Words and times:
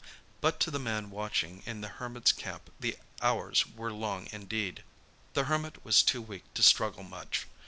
But 0.41 0.59
to 0.61 0.71
the 0.71 0.79
man 0.79 1.11
watching 1.11 1.61
in 1.67 1.81
the 1.81 1.87
Hermit's 1.87 2.31
camp 2.31 2.71
the 2.79 2.97
hours 3.21 3.67
were 3.67 3.93
long 3.93 4.27
indeed. 4.31 4.83
The 5.35 5.43
Hermit 5.43 5.85
was 5.85 6.01
too 6.01 6.23
weak 6.23 6.51
to 6.55 6.63
struggle 6.63 7.03
much. 7.03 7.45